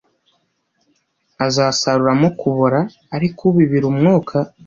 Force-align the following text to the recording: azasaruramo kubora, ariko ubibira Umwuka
azasaruramo 1.45 2.27
kubora, 2.39 2.79
ariko 3.15 3.41
ubibira 3.49 3.85
Umwuka 3.91 4.37